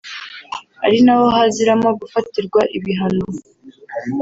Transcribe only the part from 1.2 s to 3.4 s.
haziramo gufatirwa ibihano